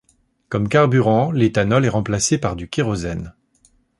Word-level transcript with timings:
Comme 0.49 0.67
carburant, 0.67 1.31
l'éthanol 1.31 1.85
est 1.85 1.89
remplacé 1.89 2.39
par 2.39 2.55
du 2.55 2.67
kérosène. 2.67 3.35